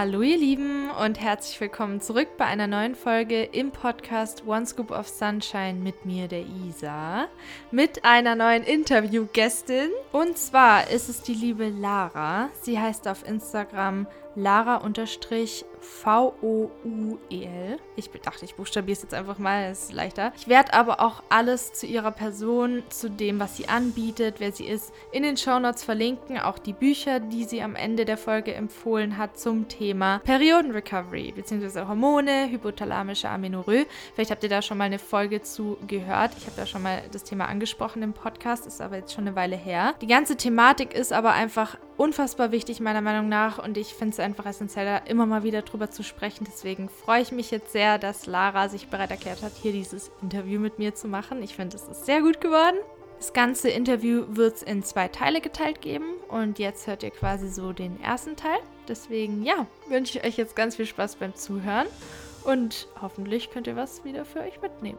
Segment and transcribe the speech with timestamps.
[0.00, 4.92] Hallo ihr Lieben und herzlich willkommen zurück bei einer neuen Folge im Podcast One Scoop
[4.92, 7.26] of Sunshine mit mir, der Isa,
[7.72, 9.90] mit einer neuen Interviewgästin.
[10.12, 12.48] Und zwar ist es die liebe Lara.
[12.62, 14.06] Sie heißt auf Instagram
[14.38, 14.88] Lara-V-O-U-E-L.
[17.96, 20.32] Ich dachte, ich buchstabiere es jetzt einfach mal, es ist leichter.
[20.36, 24.66] Ich werde aber auch alles zu ihrer Person, zu dem, was sie anbietet, wer sie
[24.66, 26.38] ist, in den Shownotes verlinken.
[26.38, 31.88] Auch die Bücher, die sie am Ende der Folge empfohlen hat zum Thema Periodenrecovery, beziehungsweise
[31.88, 33.86] Hormone, hypothalamische Amenorrhoe.
[34.14, 36.32] Vielleicht habt ihr da schon mal eine Folge zu gehört.
[36.38, 39.34] Ich habe da schon mal das Thema angesprochen im Podcast, ist aber jetzt schon eine
[39.34, 39.94] Weile her.
[40.00, 44.20] Die ganze Thematik ist aber einfach unfassbar wichtig, meiner Meinung nach, und ich finde es
[44.20, 46.46] einfach essentiell, immer mal wieder drüber zu sprechen.
[46.48, 50.60] Deswegen freue ich mich jetzt sehr, dass Lara sich bereit erklärt hat, hier dieses Interview
[50.60, 51.42] mit mir zu machen.
[51.42, 52.76] Ich finde, es ist sehr gut geworden.
[53.18, 57.48] Das ganze Interview wird es in zwei Teile geteilt geben und jetzt hört ihr quasi
[57.48, 58.58] so den ersten Teil.
[58.86, 61.88] Deswegen, ja, wünsche ich euch jetzt ganz viel Spaß beim Zuhören
[62.44, 64.98] und hoffentlich könnt ihr was wieder für euch mitnehmen.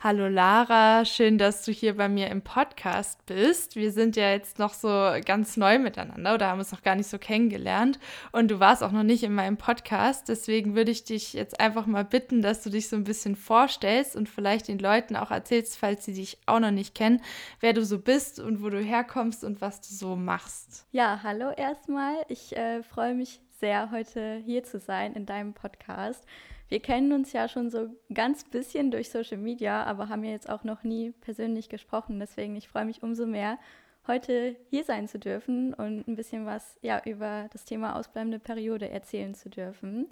[0.00, 3.74] Hallo Lara, schön, dass du hier bei mir im Podcast bist.
[3.74, 4.88] Wir sind ja jetzt noch so
[5.24, 7.98] ganz neu miteinander oder haben uns noch gar nicht so kennengelernt
[8.30, 10.28] und du warst auch noch nicht in meinem Podcast.
[10.28, 14.14] Deswegen würde ich dich jetzt einfach mal bitten, dass du dich so ein bisschen vorstellst
[14.14, 17.20] und vielleicht den Leuten auch erzählst, falls sie dich auch noch nicht kennen,
[17.58, 20.86] wer du so bist und wo du herkommst und was du so machst.
[20.92, 22.14] Ja, hallo erstmal.
[22.28, 26.24] Ich äh, freue mich sehr, heute hier zu sein in deinem Podcast.
[26.68, 30.50] Wir kennen uns ja schon so ganz bisschen durch Social Media, aber haben ja jetzt
[30.50, 32.20] auch noch nie persönlich gesprochen.
[32.20, 33.58] Deswegen, ich freue mich umso mehr,
[34.06, 38.90] heute hier sein zu dürfen und ein bisschen was ja, über das Thema ausbleibende Periode
[38.90, 40.08] erzählen zu dürfen.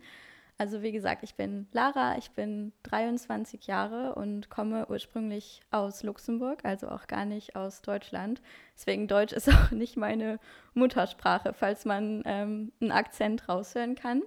[0.59, 6.65] Also wie gesagt, ich bin Lara, ich bin 23 Jahre und komme ursprünglich aus Luxemburg,
[6.65, 8.41] also auch gar nicht aus Deutschland.
[8.75, 10.39] Deswegen Deutsch ist auch nicht meine
[10.73, 14.23] Muttersprache, falls man ähm, einen Akzent raushören kann.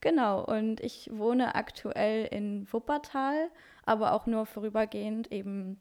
[0.00, 3.50] Genau, und ich wohne aktuell in Wuppertal,
[3.84, 5.80] aber auch nur vorübergehend, eben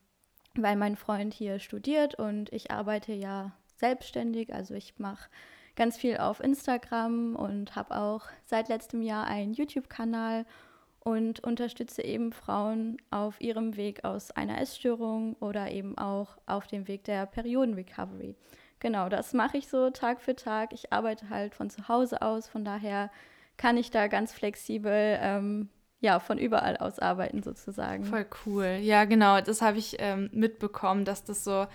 [0.58, 4.54] weil mein Freund hier studiert und ich arbeite ja selbstständig.
[4.54, 5.30] Also ich mache
[5.76, 10.46] ganz viel auf Instagram und habe auch seit letztem Jahr einen YouTube-Kanal
[11.00, 16.88] und unterstütze eben Frauen auf ihrem Weg aus einer Essstörung oder eben auch auf dem
[16.88, 18.36] Weg der Periodenrecovery.
[18.80, 20.74] Genau, das mache ich so Tag für Tag.
[20.74, 23.12] Ich arbeite halt von zu Hause aus, von daher
[23.58, 25.70] kann ich da ganz flexibel ähm,
[26.02, 28.06] ja, von überall aus arbeiten sozusagen.
[28.06, 28.78] Voll cool.
[28.82, 29.42] Ja, genau.
[29.42, 31.66] Das habe ich ähm, mitbekommen, dass das so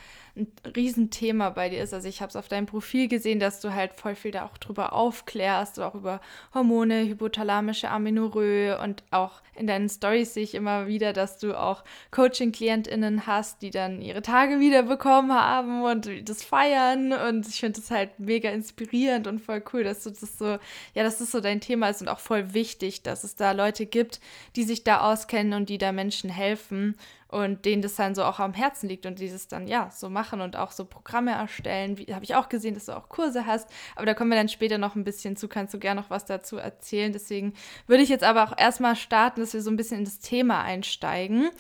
[0.41, 1.95] ein Riesenthema bei dir ist.
[1.95, 4.59] Also ich habe es auf deinem Profil gesehen, dass du halt voll viel da auch
[4.59, 6.21] drüber aufklärst, auch über
[6.55, 11.84] Hormone, hypothalamische Amenorrhoe und auch in deinen Stories sehe ich immer wieder, dass du auch
[12.12, 17.81] Coaching-KlientInnen hast, die dann ihre Tage wieder bekommen haben und das feiern und ich finde
[17.81, 20.59] das halt mega inspirierend und voll cool, dass du das so,
[20.95, 23.87] ja, dass das so dein Thema ist und auch voll wichtig, dass es da Leute
[23.87, 24.21] gibt,
[24.57, 26.97] die sich da auskennen und die da Menschen helfen
[27.30, 30.41] und denen das dann so auch am Herzen liegt und dieses dann ja so machen
[30.41, 31.96] und auch so Programme erstellen.
[32.10, 34.78] Habe ich auch gesehen, dass du auch Kurse hast, aber da kommen wir dann später
[34.78, 37.12] noch ein bisschen zu, kannst du gerne noch was dazu erzählen.
[37.12, 37.54] Deswegen
[37.86, 40.62] würde ich jetzt aber auch erstmal starten, dass wir so ein bisschen in das Thema
[40.62, 41.50] einsteigen.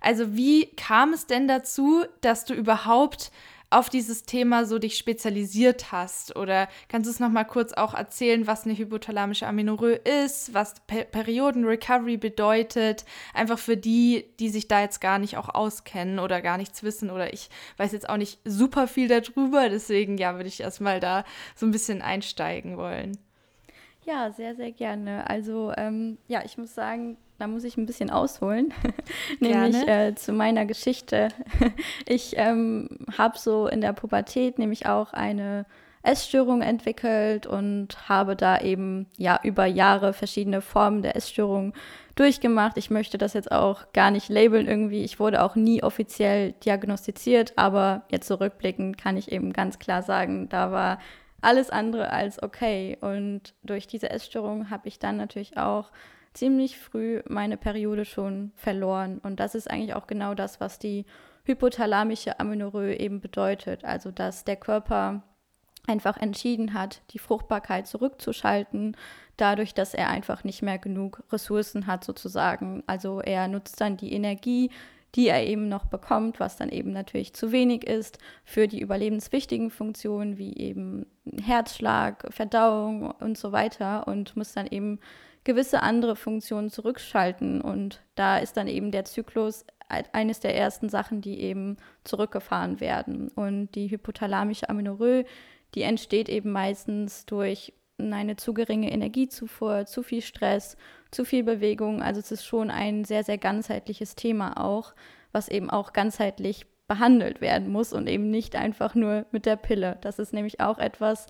[0.00, 3.30] Also, wie kam es denn dazu, dass du überhaupt
[3.70, 6.36] auf dieses Thema so dich spezialisiert hast?
[6.36, 11.04] Oder kannst du es nochmal kurz auch erzählen, was eine hypothalamische Amenorrhoe ist, was per
[11.04, 13.04] Periodenrecovery bedeutet?
[13.34, 17.10] Einfach für die, die sich da jetzt gar nicht auch auskennen oder gar nichts wissen
[17.10, 19.68] oder ich weiß jetzt auch nicht super viel darüber.
[19.68, 21.24] Deswegen, ja, würde ich erstmal da
[21.54, 23.18] so ein bisschen einsteigen wollen.
[24.04, 25.28] Ja, sehr, sehr gerne.
[25.28, 28.74] Also, ähm, ja, ich muss sagen, da muss ich ein bisschen ausholen,
[29.40, 31.28] nämlich äh, zu meiner Geschichte.
[32.06, 35.64] ich ähm, habe so in der Pubertät nämlich auch eine
[36.02, 41.74] Essstörung entwickelt und habe da eben ja über Jahre verschiedene Formen der Essstörung
[42.14, 42.76] durchgemacht.
[42.76, 45.04] Ich möchte das jetzt auch gar nicht labeln irgendwie.
[45.04, 50.48] Ich wurde auch nie offiziell diagnostiziert, aber jetzt zurückblickend kann ich eben ganz klar sagen,
[50.48, 50.98] da war
[51.40, 52.96] alles andere als okay.
[53.00, 55.92] Und durch diese Essstörung habe ich dann natürlich auch
[56.34, 59.18] ziemlich früh meine Periode schon verloren.
[59.18, 61.04] Und das ist eigentlich auch genau das, was die
[61.44, 63.84] hypothalamische Amenorrhoe eben bedeutet.
[63.84, 65.22] Also, dass der Körper
[65.88, 68.96] einfach entschieden hat, die Fruchtbarkeit zurückzuschalten,
[69.36, 72.82] dadurch, dass er einfach nicht mehr genug Ressourcen hat sozusagen.
[72.86, 74.70] Also er nutzt dann die Energie,
[75.14, 79.70] die er eben noch bekommt, was dann eben natürlich zu wenig ist für die überlebenswichtigen
[79.70, 81.06] Funktionen wie eben
[81.42, 85.00] Herzschlag, Verdauung und so weiter und muss dann eben
[85.48, 87.62] gewisse andere Funktionen zurückschalten.
[87.62, 93.28] Und da ist dann eben der Zyklus eines der ersten Sachen, die eben zurückgefahren werden.
[93.28, 95.24] Und die hypothalamische Amenorrhoe,
[95.74, 100.76] die entsteht eben meistens durch eine zu geringe Energiezufuhr, zu viel Stress,
[101.10, 102.02] zu viel Bewegung.
[102.02, 104.92] Also es ist schon ein sehr, sehr ganzheitliches Thema auch,
[105.32, 109.96] was eben auch ganzheitlich behandelt werden muss und eben nicht einfach nur mit der Pille.
[110.02, 111.26] Das ist nämlich auch etwas,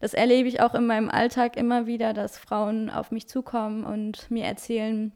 [0.00, 4.30] das erlebe ich auch in meinem Alltag immer wieder, dass Frauen auf mich zukommen und
[4.30, 5.12] mir erzählen,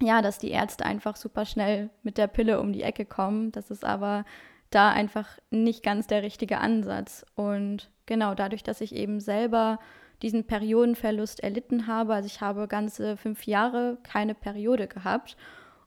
[0.00, 3.52] ja, dass die Ärzte einfach super schnell mit der Pille um die Ecke kommen.
[3.52, 4.24] Das ist aber
[4.70, 7.24] da einfach nicht ganz der richtige Ansatz.
[7.34, 9.78] Und genau dadurch, dass ich eben selber
[10.22, 15.36] diesen Periodenverlust erlitten habe, also ich habe ganze fünf Jahre keine Periode gehabt.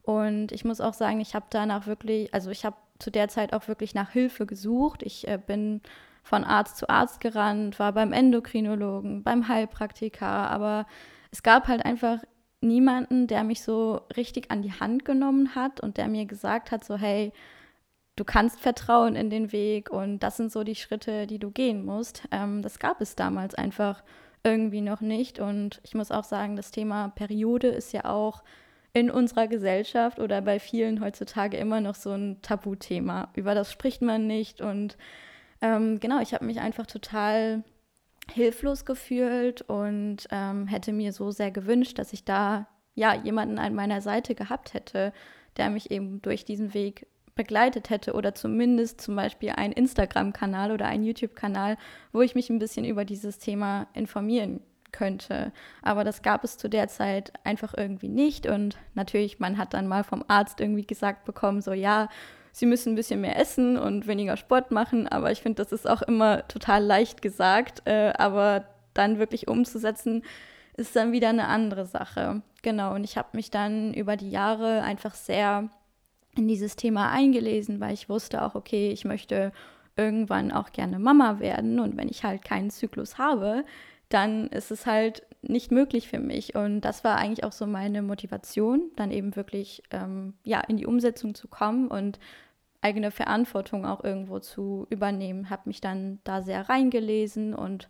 [0.02, 3.52] Und ich muss auch sagen, ich habe danach wirklich, also ich habe zu der Zeit
[3.52, 5.02] auch wirklich nach Hilfe gesucht.
[5.02, 5.80] Ich äh, bin
[6.26, 10.86] von Arzt zu Arzt gerannt, war beim Endokrinologen, beim Heilpraktiker, aber
[11.30, 12.18] es gab halt einfach
[12.60, 16.84] niemanden, der mich so richtig an die Hand genommen hat und der mir gesagt hat,
[16.84, 17.32] so hey,
[18.16, 21.84] du kannst vertrauen in den Weg und das sind so die Schritte, die du gehen
[21.84, 22.24] musst.
[22.32, 24.02] Ähm, das gab es damals einfach
[24.42, 28.42] irgendwie noch nicht und ich muss auch sagen, das Thema Periode ist ja auch
[28.92, 33.28] in unserer Gesellschaft oder bei vielen heutzutage immer noch so ein Tabuthema.
[33.36, 34.96] Über das spricht man nicht und
[35.60, 37.64] ähm, genau, ich habe mich einfach total
[38.32, 43.74] hilflos gefühlt und ähm, hätte mir so sehr gewünscht, dass ich da ja jemanden an
[43.74, 45.12] meiner Seite gehabt hätte,
[45.56, 50.86] der mich eben durch diesen Weg begleitet hätte oder zumindest zum Beispiel einen Instagram-Kanal oder
[50.86, 51.76] einen YouTube-Kanal,
[52.12, 54.60] wo ich mich ein bisschen über dieses Thema informieren
[54.90, 55.52] könnte.
[55.82, 58.46] Aber das gab es zu der Zeit einfach irgendwie nicht.
[58.46, 62.08] Und natürlich, man hat dann mal vom Arzt irgendwie gesagt bekommen, so ja,
[62.56, 65.06] sie müssen ein bisschen mehr essen und weniger Sport machen.
[65.06, 67.82] Aber ich finde, das ist auch immer total leicht gesagt.
[67.84, 68.64] Äh, aber
[68.94, 70.22] dann wirklich umzusetzen,
[70.78, 72.40] ist dann wieder eine andere Sache.
[72.62, 75.68] Genau, und ich habe mich dann über die Jahre einfach sehr
[76.34, 79.52] in dieses Thema eingelesen, weil ich wusste auch, okay, ich möchte
[79.96, 83.64] irgendwann auch gerne Mama werden und wenn ich halt keinen Zyklus habe,
[84.08, 86.54] dann ist es halt nicht möglich für mich.
[86.54, 90.86] Und das war eigentlich auch so meine Motivation, dann eben wirklich ähm, ja, in die
[90.86, 92.18] Umsetzung zu kommen und
[92.86, 95.50] eigene Verantwortung auch irgendwo zu übernehmen.
[95.50, 97.88] Habe mich dann da sehr reingelesen und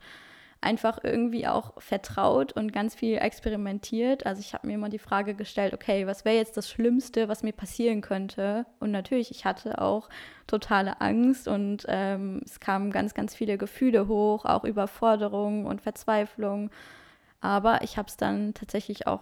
[0.63, 4.25] einfach irgendwie auch vertraut und ganz viel experimentiert.
[4.25, 7.43] Also ich habe mir immer die Frage gestellt, okay, was wäre jetzt das Schlimmste, was
[7.43, 8.65] mir passieren könnte?
[8.81, 10.09] Und natürlich, ich hatte auch
[10.47, 16.71] totale Angst und ähm, es kamen ganz, ganz viele Gefühle hoch, auch Überforderung und Verzweiflung.
[17.41, 19.21] Aber ich habe es dann tatsächlich auch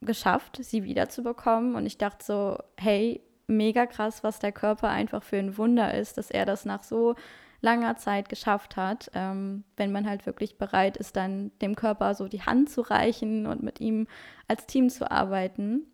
[0.00, 1.74] geschafft, sie wiederzubekommen.
[1.74, 6.18] Und ich dachte so, hey, mega krass, was der Körper einfach für ein Wunder ist,
[6.18, 7.14] dass er das nach so
[7.60, 12.28] langer Zeit geschafft hat, ähm, wenn man halt wirklich bereit ist, dann dem Körper so
[12.28, 14.06] die Hand zu reichen und mit ihm
[14.46, 15.86] als Team zu arbeiten.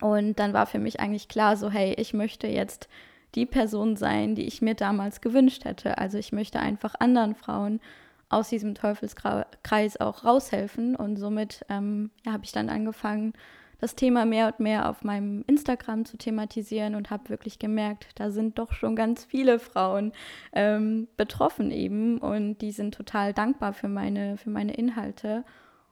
[0.00, 2.88] Und dann war für mich eigentlich klar, so hey, ich möchte jetzt
[3.34, 5.98] die Person sein, die ich mir damals gewünscht hätte.
[5.98, 7.80] Also ich möchte einfach anderen Frauen
[8.28, 10.96] aus diesem Teufelskreis auch raushelfen.
[10.96, 13.32] Und somit ähm, ja, habe ich dann angefangen,
[13.82, 18.30] das Thema mehr und mehr auf meinem Instagram zu thematisieren und habe wirklich gemerkt, da
[18.30, 20.12] sind doch schon ganz viele Frauen
[20.52, 25.44] ähm, betroffen eben und die sind total dankbar für meine, für meine Inhalte.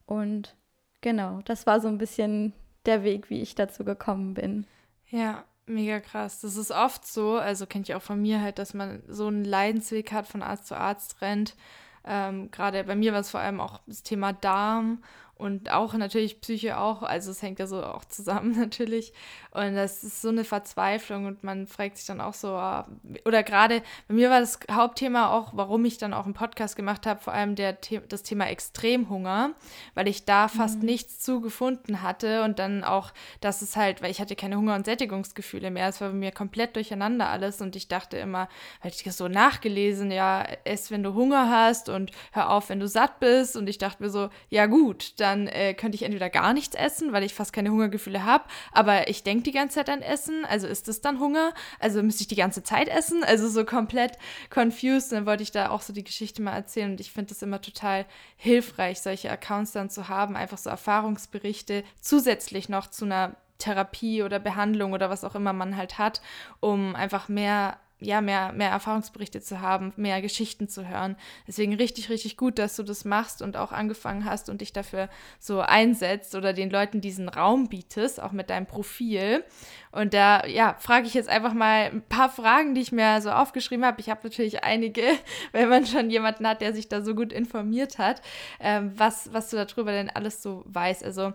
[0.06, 0.54] Und
[1.00, 2.52] genau, das war so ein bisschen
[2.86, 4.68] der Weg, wie ich dazu gekommen bin.
[5.08, 6.38] Ja, mega krass.
[6.42, 9.44] Das ist oft so, also kenne ich auch von mir halt, dass man so einen
[9.44, 11.56] Leidensweg hat, von Arzt zu Arzt rennt.
[12.04, 15.02] Ähm, Gerade bei mir war es vor allem auch das Thema Darm
[15.40, 19.12] und auch natürlich Psyche auch, also es hängt ja so auch zusammen natürlich.
[19.52, 22.86] Und das ist so eine Verzweiflung und man fragt sich dann auch so, ah,
[23.24, 27.04] oder gerade bei mir war das Hauptthema auch, warum ich dann auch einen Podcast gemacht
[27.04, 27.76] habe, vor allem der,
[28.08, 29.54] das Thema Extremhunger,
[29.94, 30.86] weil ich da fast mhm.
[30.86, 34.76] nichts zu gefunden hatte und dann auch, dass es halt, weil ich hatte keine Hunger-
[34.76, 38.48] und Sättigungsgefühle mehr, es war bei mir komplett durcheinander alles und ich dachte immer,
[38.82, 42.78] weil ich das so nachgelesen, ja, ess, wenn du Hunger hast und hör auf, wenn
[42.78, 46.02] du satt bist und ich dachte mir so, ja gut, dann dann äh, könnte ich
[46.02, 49.76] entweder gar nichts essen, weil ich fast keine Hungergefühle habe, aber ich denke die ganze
[49.76, 51.52] Zeit an Essen, also ist das dann Hunger?
[51.78, 53.22] Also müsste ich die ganze Zeit essen?
[53.24, 54.18] Also so komplett
[54.52, 55.12] confused.
[55.12, 57.60] dann wollte ich da auch so die Geschichte mal erzählen und ich finde das immer
[57.60, 58.06] total
[58.36, 64.38] hilfreich, solche Accounts dann zu haben, einfach so Erfahrungsberichte zusätzlich noch zu einer Therapie oder
[64.38, 66.20] Behandlung oder was auch immer man halt hat,
[66.60, 71.16] um einfach mehr ja, mehr, mehr Erfahrungsberichte zu haben, mehr Geschichten zu hören.
[71.46, 75.08] Deswegen richtig, richtig gut, dass du das machst und auch angefangen hast und dich dafür
[75.38, 79.44] so einsetzt oder den Leuten diesen Raum bietest, auch mit deinem Profil.
[79.92, 83.30] Und da, ja, frage ich jetzt einfach mal ein paar Fragen, die ich mir so
[83.30, 84.00] aufgeschrieben habe.
[84.00, 85.02] Ich habe natürlich einige,
[85.52, 88.22] wenn man schon jemanden hat, der sich da so gut informiert hat,
[88.60, 91.04] ähm, was, was du darüber denn alles so weißt.
[91.04, 91.32] Also,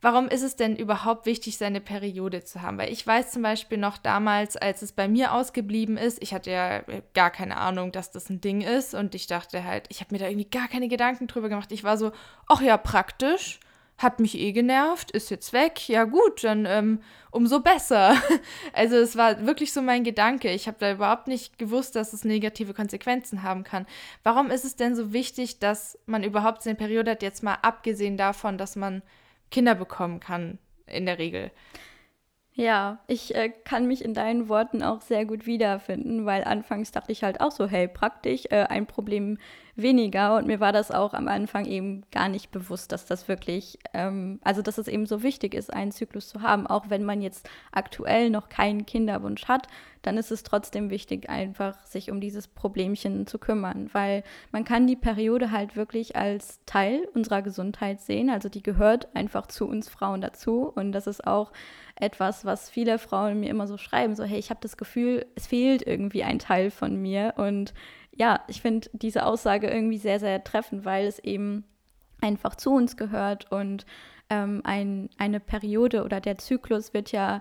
[0.00, 2.78] warum ist es denn überhaupt wichtig, seine Periode zu haben?
[2.78, 6.50] Weil ich weiß zum Beispiel noch damals, als es bei mir ausgeblieben ist, ich hatte
[6.50, 6.82] ja
[7.14, 10.18] gar keine Ahnung, dass das ein Ding ist und ich dachte halt, ich habe mir
[10.18, 11.72] da irgendwie gar keine Gedanken drüber gemacht.
[11.72, 12.12] Ich war so,
[12.46, 13.60] ach ja, praktisch,
[14.00, 18.14] hat mich eh genervt, ist jetzt weg, ja gut, dann ähm, umso besser.
[18.72, 20.50] Also es war wirklich so mein Gedanke.
[20.50, 23.86] Ich habe da überhaupt nicht gewusst, dass es negative Konsequenzen haben kann.
[24.22, 28.16] Warum ist es denn so wichtig, dass man überhaupt seine Periode hat, jetzt mal abgesehen
[28.16, 29.02] davon, dass man
[29.50, 31.50] Kinder bekommen kann in der Regel.
[32.52, 37.12] Ja, ich äh, kann mich in deinen Worten auch sehr gut wiederfinden, weil anfangs dachte
[37.12, 39.38] ich halt auch so, hey, praktisch, äh, ein Problem
[39.76, 40.36] weniger.
[40.36, 44.40] Und mir war das auch am Anfang eben gar nicht bewusst, dass das wirklich, ähm,
[44.42, 46.66] also dass es eben so wichtig ist, einen Zyklus zu haben.
[46.66, 49.66] Auch wenn man jetzt aktuell noch keinen Kinderwunsch hat,
[50.02, 54.86] dann ist es trotzdem wichtig, einfach sich um dieses Problemchen zu kümmern, weil man kann
[54.86, 58.30] die Periode halt wirklich als Teil unserer Gesundheit sehen.
[58.30, 60.72] Also die gehört einfach zu uns Frauen dazu.
[60.74, 61.52] Und das ist auch
[61.96, 65.46] etwas, was viele Frauen mir immer so schreiben, so hey, ich habe das Gefühl, es
[65.46, 67.74] fehlt irgendwie ein Teil von mir und
[68.20, 71.64] ja, ich finde diese Aussage irgendwie sehr, sehr treffend, weil es eben
[72.20, 73.86] einfach zu uns gehört und
[74.28, 77.40] ähm, ein, eine Periode oder der Zyklus wird ja,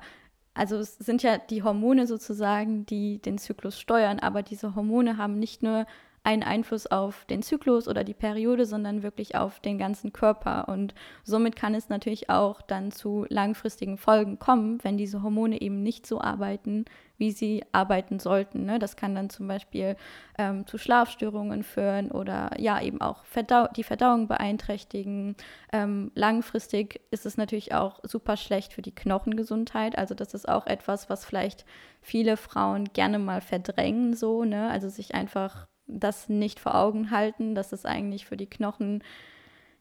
[0.54, 5.38] also es sind ja die Hormone sozusagen, die den Zyklus steuern, aber diese Hormone haben
[5.38, 5.86] nicht nur
[6.24, 10.68] einen Einfluss auf den Zyklus oder die Periode, sondern wirklich auf den ganzen Körper.
[10.68, 15.82] Und somit kann es natürlich auch dann zu langfristigen Folgen kommen, wenn diese Hormone eben
[15.82, 16.86] nicht so arbeiten,
[17.18, 18.66] wie sie arbeiten sollten.
[18.66, 18.80] Ne?
[18.80, 19.96] Das kann dann zum Beispiel
[20.38, 25.36] ähm, zu Schlafstörungen führen oder ja eben auch Verdau die Verdauung beeinträchtigen.
[25.72, 29.98] Ähm, langfristig ist es natürlich auch super schlecht für die Knochengesundheit.
[29.98, 31.66] Also das ist auch etwas, was vielleicht
[32.02, 34.70] viele Frauen gerne mal verdrängen, so, ne?
[34.70, 39.04] Also sich einfach das nicht vor Augen halten, dass es eigentlich für die Knochen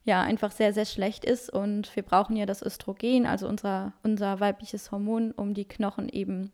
[0.05, 1.51] ja einfach sehr, sehr schlecht ist.
[1.51, 6.53] Und wir brauchen ja das Östrogen, also unser, unser weibliches Hormon, um die Knochen eben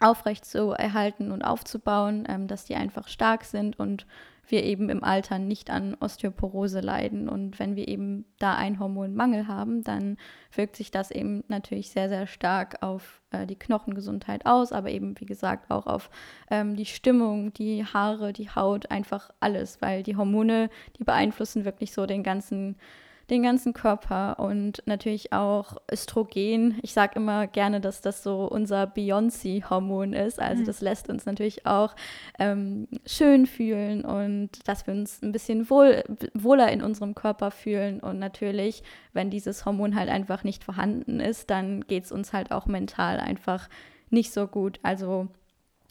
[0.00, 4.06] aufrecht zu erhalten und aufzubauen, ähm, dass die einfach stark sind und
[4.48, 7.28] wir eben im Alter nicht an Osteoporose leiden.
[7.28, 10.16] Und wenn wir eben da einen Hormonmangel haben, dann
[10.54, 15.18] wirkt sich das eben natürlich sehr, sehr stark auf äh, die Knochengesundheit aus, aber eben,
[15.20, 16.10] wie gesagt, auch auf
[16.50, 21.92] ähm, die Stimmung, die Haare, die Haut, einfach alles, weil die Hormone, die beeinflussen wirklich
[21.92, 22.76] so den ganzen
[23.30, 26.78] den ganzen Körper und natürlich auch Östrogen.
[26.82, 30.40] Ich sage immer gerne, dass das so unser Beyoncé-Hormon ist.
[30.40, 30.66] Also mhm.
[30.66, 31.94] das lässt uns natürlich auch
[32.38, 36.02] ähm, schön fühlen und dass wir uns ein bisschen wohl,
[36.34, 38.00] wohler in unserem Körper fühlen.
[38.00, 42.50] Und natürlich, wenn dieses Hormon halt einfach nicht vorhanden ist, dann geht es uns halt
[42.50, 43.68] auch mental einfach
[44.10, 44.78] nicht so gut.
[44.82, 45.28] Also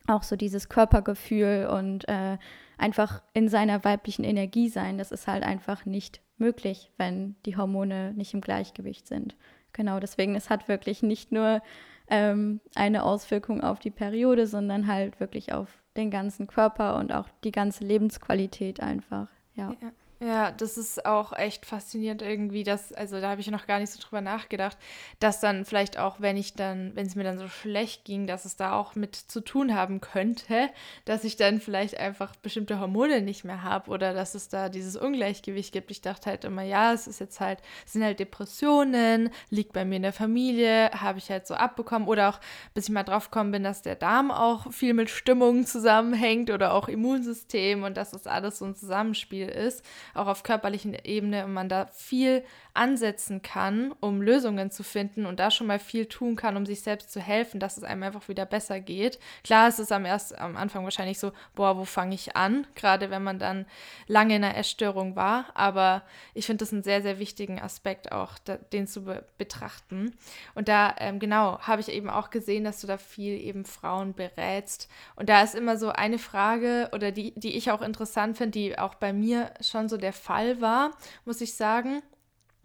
[0.07, 2.37] auch so dieses Körpergefühl und äh,
[2.77, 8.13] einfach in seiner weiblichen Energie sein, das ist halt einfach nicht möglich, wenn die Hormone
[8.13, 9.37] nicht im Gleichgewicht sind.
[9.71, 11.61] Genau, deswegen, es hat wirklich nicht nur
[12.09, 17.29] ähm, eine Auswirkung auf die Periode, sondern halt wirklich auf den ganzen Körper und auch
[17.45, 19.29] die ganze Lebensqualität einfach.
[19.55, 19.73] ja.
[19.81, 19.91] ja.
[20.23, 23.91] Ja, das ist auch echt faszinierend irgendwie, dass, also da habe ich noch gar nicht
[23.91, 24.77] so drüber nachgedacht,
[25.19, 28.45] dass dann vielleicht auch, wenn ich dann, wenn es mir dann so schlecht ging, dass
[28.45, 30.69] es da auch mit zu tun haben könnte,
[31.05, 34.95] dass ich dann vielleicht einfach bestimmte Hormone nicht mehr habe oder dass es da dieses
[34.95, 35.89] Ungleichgewicht gibt.
[35.89, 39.85] Ich dachte halt immer, ja, es ist jetzt halt, es sind halt Depressionen, liegt bei
[39.85, 42.39] mir in der Familie, habe ich halt so abbekommen oder auch,
[42.75, 46.75] bis ich mal drauf gekommen bin, dass der Darm auch viel mit Stimmung zusammenhängt oder
[46.75, 49.83] auch Immunsystem und dass das alles so ein Zusammenspiel ist
[50.13, 55.39] auch auf körperlichen Ebene und man da viel ansetzen kann, um Lösungen zu finden und
[55.39, 58.27] da schon mal viel tun kann, um sich selbst zu helfen, dass es einem einfach
[58.27, 59.19] wieder besser geht.
[59.43, 62.65] Klar, es ist am, erst, am Anfang wahrscheinlich so, boah, wo fange ich an?
[62.75, 63.65] Gerade wenn man dann
[64.07, 65.45] lange in einer Essstörung war.
[65.53, 70.15] Aber ich finde das einen sehr, sehr wichtigen Aspekt auch, da, den zu be betrachten.
[70.55, 74.13] Und da, ähm, genau, habe ich eben auch gesehen, dass du da viel eben Frauen
[74.13, 74.87] berätst.
[75.15, 78.77] Und da ist immer so eine Frage oder die, die ich auch interessant finde, die
[78.77, 80.91] auch bei mir schon so der Fall war,
[81.25, 82.01] muss ich sagen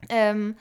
[0.08, 0.56] ähm,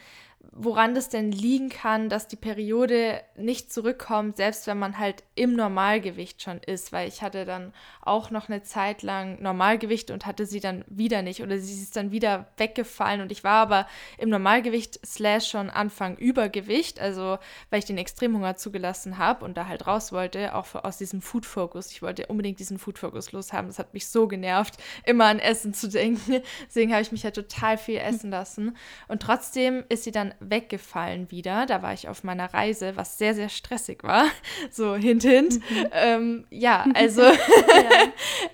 [0.52, 5.56] woran das denn liegen kann, dass die Periode nicht zurückkommt, selbst wenn man halt im
[5.56, 10.46] Normalgewicht schon ist, weil ich hatte dann auch noch eine Zeit lang Normalgewicht und hatte
[10.46, 13.88] sie dann wieder nicht oder sie ist dann wieder weggefallen und ich war aber
[14.18, 17.38] im Normalgewicht slash schon Anfang Übergewicht, also
[17.70, 21.46] weil ich den Extremhunger zugelassen habe und da halt raus wollte, auch aus diesem Food
[21.46, 21.92] Focus.
[21.92, 23.68] Ich wollte unbedingt diesen Food Focus loshaben.
[23.68, 24.76] Das hat mich so genervt,
[25.06, 26.42] immer an Essen zu denken.
[26.68, 31.32] Deswegen habe ich mich halt total viel essen lassen und trotzdem ist sie dann weggefallen
[31.32, 31.66] wieder.
[31.66, 34.26] Da war ich auf meiner Reise, was sehr, sehr stressig war.
[34.72, 35.56] So hint, hint.
[35.70, 35.88] Mhm.
[35.92, 37.34] Ähm, ja, also ja.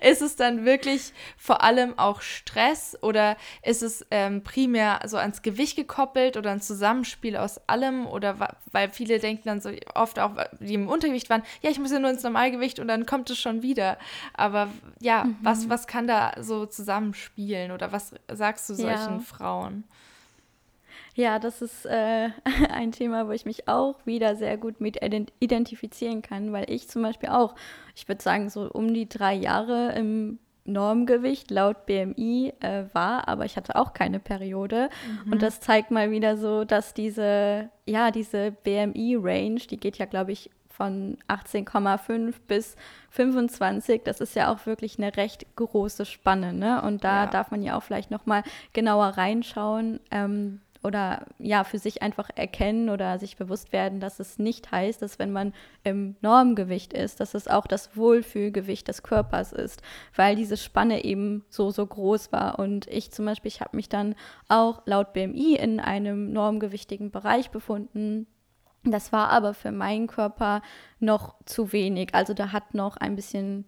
[0.08, 5.42] ist es dann wirklich vor allem auch Stress oder ist es ähm, primär so ans
[5.42, 8.06] Gewicht gekoppelt oder ein Zusammenspiel aus allem?
[8.06, 8.36] Oder
[8.70, 11.98] weil viele denken dann so oft auch, die im Untergewicht waren, ja, ich muss ja
[11.98, 13.98] nur ins Normalgewicht und dann kommt es schon wieder.
[14.34, 14.68] Aber
[15.00, 15.36] ja, mhm.
[15.42, 19.20] was, was kann da so zusammenspielen oder was sagst du solchen ja.
[19.20, 19.84] Frauen?
[21.14, 22.30] Ja, das ist äh,
[22.70, 24.98] ein Thema, wo ich mich auch wieder sehr gut mit
[25.40, 27.54] identifizieren kann, weil ich zum Beispiel auch,
[27.94, 33.44] ich würde sagen, so um die drei Jahre im Normgewicht laut BMI äh, war, aber
[33.44, 34.90] ich hatte auch keine Periode.
[35.24, 35.32] Mhm.
[35.32, 40.32] Und das zeigt mal wieder so, dass diese, ja, diese BMI-Range, die geht ja, glaube
[40.32, 42.76] ich, von 18,5 bis
[43.10, 46.52] 25, das ist ja auch wirklich eine recht große Spanne.
[46.52, 46.80] Ne?
[46.82, 47.30] Und da ja.
[47.30, 48.42] darf man ja auch vielleicht nochmal
[48.72, 50.00] genauer reinschauen.
[50.10, 55.00] Ähm, oder ja, für sich einfach erkennen oder sich bewusst werden, dass es nicht heißt,
[55.00, 55.52] dass wenn man
[55.84, 59.82] im Normgewicht ist, dass es auch das Wohlfühlgewicht des Körpers ist,
[60.16, 62.58] weil diese Spanne eben so, so groß war.
[62.58, 64.14] Und ich zum Beispiel, ich habe mich dann
[64.48, 68.26] auch laut BMI in einem normgewichtigen Bereich befunden.
[68.84, 70.62] Das war aber für meinen Körper
[70.98, 72.14] noch zu wenig.
[72.14, 73.64] Also da hat noch ein bisschen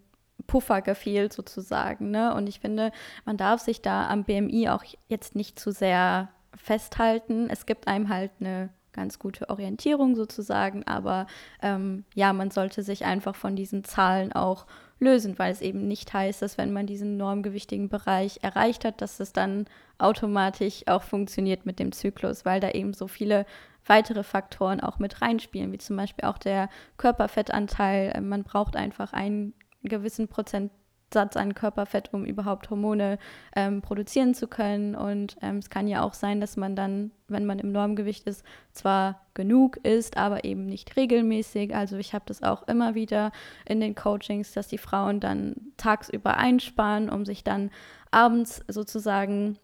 [0.47, 2.11] Puffer gefehlt sozusagen.
[2.11, 2.33] Ne?
[2.35, 2.91] Und ich finde,
[3.23, 7.49] man darf sich da am BMI auch jetzt nicht zu sehr festhalten.
[7.49, 11.27] Es gibt einem halt eine ganz gute Orientierung sozusagen, aber
[11.61, 14.65] ähm, ja, man sollte sich einfach von diesen Zahlen auch
[14.99, 19.19] lösen, weil es eben nicht heißt, dass wenn man diesen normgewichtigen Bereich erreicht hat, dass
[19.19, 19.65] es dann
[19.97, 23.45] automatisch auch funktioniert mit dem Zyklus, weil da eben so viele
[23.85, 28.19] weitere Faktoren auch mit reinspielen, wie zum Beispiel auch der Körperfettanteil.
[28.21, 30.71] Man braucht einfach einen gewissen Prozent
[31.15, 33.17] Satz an Körperfett, um überhaupt Hormone
[33.55, 34.95] ähm, produzieren zu können.
[34.95, 38.43] Und ähm, es kann ja auch sein, dass man dann, wenn man im Normgewicht ist,
[38.73, 41.73] zwar genug isst, aber eben nicht regelmäßig.
[41.73, 43.31] Also ich habe das auch immer wieder
[43.65, 47.71] in den Coachings, dass die Frauen dann tagsüber einsparen, um sich dann
[48.11, 49.57] abends sozusagen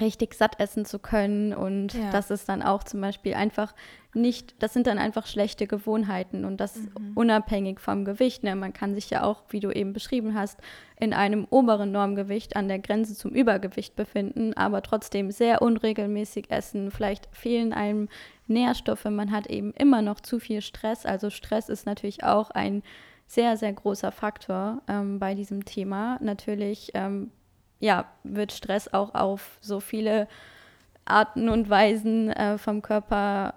[0.00, 1.54] richtig satt essen zu können.
[1.54, 2.10] Und ja.
[2.10, 3.74] das ist dann auch zum Beispiel einfach
[4.14, 7.12] nicht, das sind dann einfach schlechte Gewohnheiten und das mhm.
[7.14, 8.42] unabhängig vom Gewicht.
[8.42, 8.54] Ne?
[8.56, 10.58] Man kann sich ja auch, wie du eben beschrieben hast,
[11.00, 16.90] in einem oberen Normgewicht an der Grenze zum Übergewicht befinden, aber trotzdem sehr unregelmäßig essen.
[16.90, 18.08] Vielleicht fehlen einem
[18.46, 21.06] Nährstoffe, man hat eben immer noch zu viel Stress.
[21.06, 22.82] Also Stress ist natürlich auch ein
[23.26, 26.18] sehr, sehr großer Faktor ähm, bei diesem Thema.
[26.20, 27.30] Natürlich ähm,
[27.82, 30.28] ja, wird Stress auch auf so viele
[31.04, 33.54] Arten und Weisen äh, vom Körper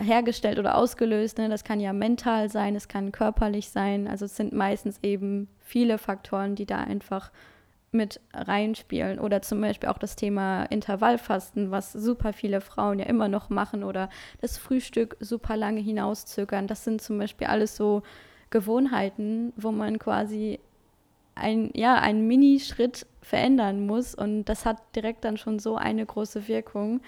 [0.00, 1.36] hergestellt oder ausgelöst.
[1.36, 1.50] Ne?
[1.50, 4.08] Das kann ja mental sein, es kann körperlich sein.
[4.08, 7.30] Also es sind meistens eben viele Faktoren, die da einfach
[7.92, 9.18] mit reinspielen.
[9.18, 13.84] Oder zum Beispiel auch das Thema Intervallfasten, was super viele Frauen ja immer noch machen.
[13.84, 14.08] Oder
[14.40, 16.66] das Frühstück super lange hinauszögern.
[16.68, 18.02] Das sind zum Beispiel alles so
[18.48, 20.58] Gewohnheiten, wo man quasi
[21.38, 24.14] ein, ja, einen Mini-Schritt verändern muss.
[24.14, 27.00] Und das hat direkt dann schon so eine große Wirkung.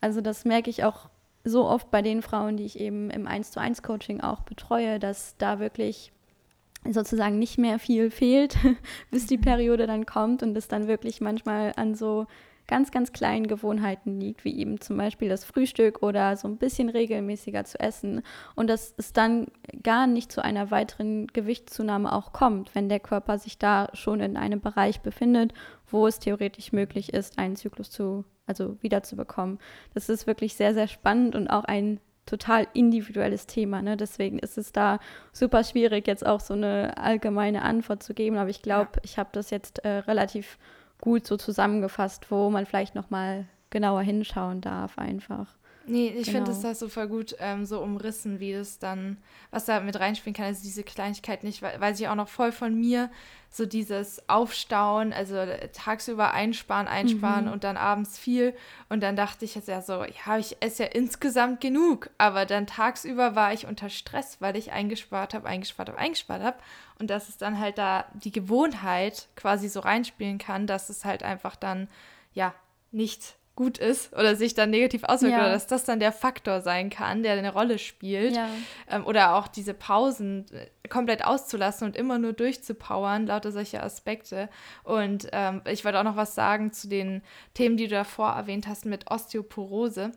[0.00, 1.08] Also das merke ich auch
[1.44, 4.98] so oft bei den Frauen, die ich eben im 1 zu 1 Coaching auch betreue,
[4.98, 6.12] dass da wirklich
[6.88, 8.56] sozusagen nicht mehr viel fehlt,
[9.10, 12.26] bis die Periode dann kommt und es dann wirklich manchmal an so
[12.72, 16.88] ganz, ganz kleinen Gewohnheiten liegt, wie eben zum Beispiel das Frühstück oder so ein bisschen
[16.88, 18.22] regelmäßiger zu essen.
[18.54, 19.48] Und dass es dann
[19.82, 24.38] gar nicht zu einer weiteren Gewichtszunahme auch kommt, wenn der Körper sich da schon in
[24.38, 25.52] einem Bereich befindet,
[25.86, 29.58] wo es theoretisch möglich ist, einen Zyklus zu, also wiederzubekommen.
[29.92, 33.82] Das ist wirklich sehr, sehr spannend und auch ein total individuelles Thema.
[33.82, 33.98] Ne?
[33.98, 34.98] Deswegen ist es da
[35.30, 38.38] super schwierig, jetzt auch so eine allgemeine Antwort zu geben.
[38.38, 39.00] Aber ich glaube, ja.
[39.04, 40.56] ich habe das jetzt äh, relativ
[41.02, 45.58] gut so zusammengefasst, wo man vielleicht noch mal genauer hinschauen darf einfach.
[45.86, 46.38] Nee, ich genau.
[46.38, 49.18] finde es da super gut ähm, so umrissen, wie das dann,
[49.50, 52.52] was da mit reinspielen kann, also diese Kleinigkeit nicht, weil, weiß ich auch noch voll
[52.52, 53.10] von mir,
[53.50, 55.36] so dieses Aufstauen, also
[55.74, 57.52] tagsüber einsparen, einsparen mhm.
[57.52, 58.54] und dann abends viel.
[58.88, 62.08] Und dann dachte ich jetzt ja so, ja, ich esse ja insgesamt genug.
[62.16, 66.56] Aber dann tagsüber war ich unter Stress, weil ich eingespart habe, eingespart habe, eingespart habe.
[66.98, 71.22] Und dass es dann halt da die Gewohnheit quasi so reinspielen kann, dass es halt
[71.22, 71.88] einfach dann,
[72.32, 72.54] ja,
[72.90, 75.40] nicht gut ist oder sich dann negativ auswirkt ja.
[75.40, 78.34] oder dass das dann der Faktor sein kann, der eine Rolle spielt.
[78.34, 78.48] Ja.
[78.88, 84.48] Ähm, oder auch diese Pausen äh, komplett auszulassen und immer nur durchzupowern, lauter solche Aspekte.
[84.84, 88.66] Und ähm, ich wollte auch noch was sagen zu den Themen, die du davor erwähnt
[88.66, 90.12] hast mit Osteoporose.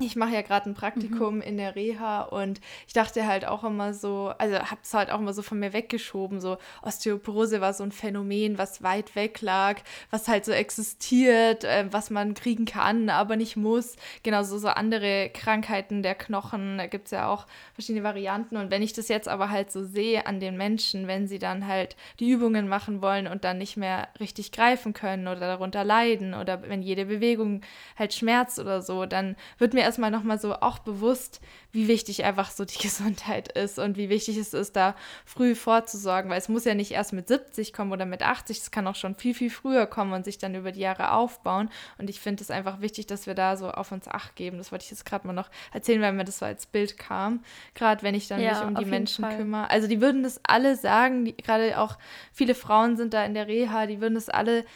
[0.00, 1.42] Ich mache ja gerade ein Praktikum mhm.
[1.42, 5.20] in der Reha und ich dachte halt auch immer so, also habe es halt auch
[5.20, 9.80] immer so von mir weggeschoben, so Osteoporose war so ein Phänomen, was weit weg lag,
[10.10, 13.94] was halt so existiert, äh, was man kriegen kann, aber nicht muss.
[14.24, 18.82] Genauso so andere Krankheiten der Knochen, da gibt es ja auch verschiedene Varianten und wenn
[18.82, 22.30] ich das jetzt aber halt so sehe an den Menschen, wenn sie dann halt die
[22.30, 26.82] Übungen machen wollen und dann nicht mehr richtig greifen können oder darunter leiden oder wenn
[26.82, 27.60] jede Bewegung
[27.96, 31.40] halt schmerzt oder so, dann wird mir erstmal nochmal so auch bewusst,
[31.72, 34.94] wie wichtig einfach so die Gesundheit ist und wie wichtig es ist, da
[35.24, 38.70] früh vorzusorgen, weil es muss ja nicht erst mit 70 kommen oder mit 80, es
[38.70, 41.70] kann auch schon viel, viel früher kommen und sich dann über die Jahre aufbauen.
[41.98, 44.58] Und ich finde es einfach wichtig, dass wir da so auf uns Acht geben.
[44.58, 47.42] Das wollte ich jetzt gerade mal noch erzählen, weil mir das so als Bild kam.
[47.74, 49.36] Gerade wenn ich dann ja, mich um die Menschen Fall.
[49.36, 49.70] kümmere.
[49.70, 51.98] Also die würden das alle sagen, gerade auch
[52.32, 54.68] viele Frauen sind da in der Reha, die würden das alle sagen,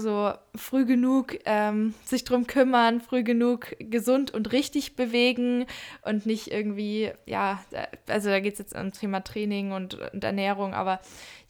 [0.00, 5.66] so früh genug ähm, sich drum kümmern, früh genug gesund und richtig bewegen
[6.02, 7.60] und nicht irgendwie, ja,
[8.08, 11.00] also da geht es jetzt um Thema Training und, und, Ernährung, aber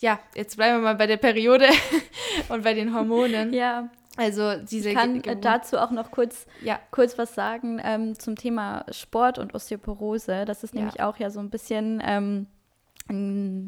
[0.01, 1.69] ja, jetzt bleiben wir mal bei der Periode
[2.49, 3.53] und bei den Hormonen.
[3.53, 3.91] Ja.
[4.17, 6.79] Also diese ich kann Ge dazu auch noch kurz, ja.
[6.91, 10.45] kurz was sagen ähm, zum Thema Sport und Osteoporose.
[10.45, 11.09] Das ist nämlich ja.
[11.09, 12.47] auch ja so ein bisschen ähm,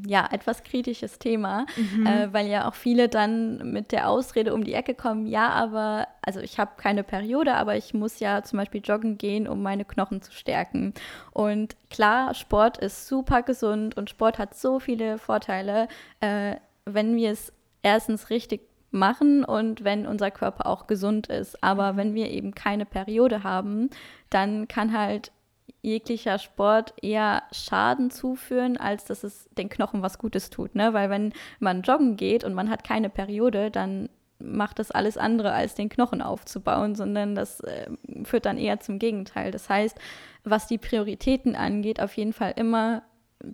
[0.06, 2.06] ja, etwas kritisches Thema, mhm.
[2.06, 6.08] äh, weil ja auch viele dann mit der Ausrede um die Ecke kommen, ja, aber,
[6.22, 9.84] also ich habe keine Periode, aber ich muss ja zum Beispiel joggen gehen, um meine
[9.84, 10.94] Knochen zu stärken.
[11.32, 15.88] Und klar, Sport ist super gesund und Sport hat so viele Vorteile,
[16.20, 17.52] äh, wenn wir es
[17.82, 21.62] erstens richtig machen und wenn unser Körper auch gesund ist.
[21.62, 21.96] Aber mhm.
[21.96, 23.90] wenn wir eben keine Periode haben,
[24.30, 25.32] dann kann halt
[25.82, 30.74] jeglicher Sport eher Schaden zuführen, als dass es den Knochen was Gutes tut.
[30.74, 30.94] Ne?
[30.94, 35.52] Weil wenn man joggen geht und man hat keine Periode, dann macht das alles andere,
[35.52, 37.86] als den Knochen aufzubauen, sondern das äh,
[38.24, 39.50] führt dann eher zum Gegenteil.
[39.50, 39.98] Das heißt,
[40.44, 43.02] was die Prioritäten angeht, auf jeden Fall immer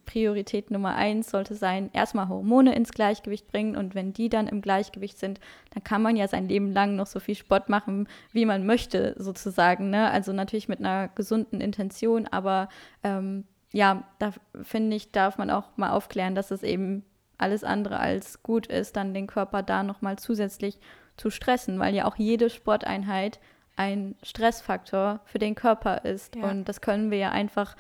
[0.05, 4.61] Priorität Nummer eins sollte sein, erstmal Hormone ins Gleichgewicht bringen und wenn die dann im
[4.61, 5.41] Gleichgewicht sind,
[5.75, 9.15] dann kann man ja sein Leben lang noch so viel Sport machen, wie man möchte,
[9.19, 9.91] sozusagen.
[9.91, 10.11] Ne?
[10.11, 12.69] Also natürlich mit einer gesunden Intention, aber
[13.03, 17.05] ähm, ja, da finde ich, darf man auch mal aufklären, dass es eben
[17.37, 20.79] alles andere als gut ist, dann den Körper da nochmal zusätzlich
[21.17, 23.39] zu stressen, weil ja auch jede Sporteinheit
[23.77, 26.37] ein Stressfaktor für den Körper ist.
[26.37, 26.51] Ja.
[26.51, 27.77] Und das können wir ja einfach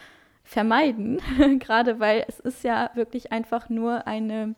[0.49, 1.21] vermeiden,
[1.59, 4.55] gerade weil es ist ja wirklich einfach nur eine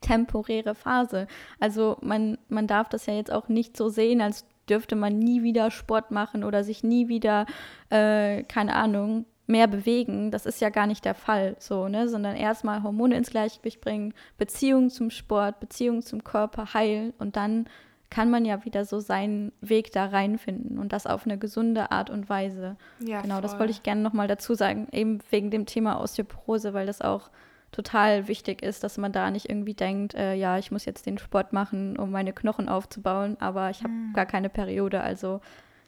[0.00, 1.28] temporäre Phase.
[1.60, 5.44] Also man, man darf das ja jetzt auch nicht so sehen, als dürfte man nie
[5.44, 7.46] wieder Sport machen oder sich nie wieder,
[7.90, 10.32] äh, keine Ahnung, mehr bewegen.
[10.32, 12.08] Das ist ja gar nicht der Fall, so, ne?
[12.08, 17.66] Sondern erstmal Hormone ins Gleichgewicht bringen, Beziehung zum Sport, Beziehung zum Körper heilen und dann
[18.12, 22.10] kann man ja wieder so seinen Weg da reinfinden und das auf eine gesunde Art
[22.10, 22.76] und Weise.
[23.00, 23.42] Ja, genau, voll.
[23.42, 27.30] das wollte ich gerne nochmal dazu sagen, eben wegen dem Thema Osteoporose, weil das auch
[27.70, 31.16] total wichtig ist, dass man da nicht irgendwie denkt, äh, ja, ich muss jetzt den
[31.16, 34.12] Sport machen, um meine Knochen aufzubauen, aber ich habe mhm.
[34.12, 35.40] gar keine Periode, also